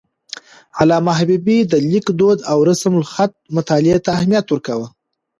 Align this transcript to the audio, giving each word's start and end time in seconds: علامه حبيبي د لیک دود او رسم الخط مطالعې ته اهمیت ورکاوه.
علامه 0.79 1.13
حبيبي 1.19 1.57
د 1.71 1.73
لیک 1.89 2.05
دود 2.19 2.39
او 2.51 2.57
رسم 2.69 2.93
الخط 2.99 3.33
مطالعې 3.55 3.97
ته 4.05 4.09
اهمیت 4.17 4.45
ورکاوه. 4.49 4.87